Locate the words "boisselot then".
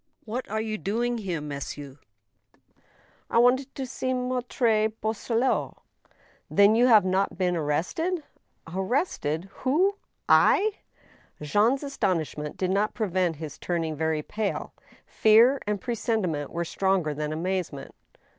4.99-6.73